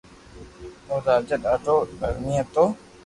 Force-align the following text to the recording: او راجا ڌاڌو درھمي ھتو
او 0.89 0.95
راجا 1.07 1.35
ڌاڌو 1.43 1.75
درھمي 1.99 2.35
ھتو 2.41 2.65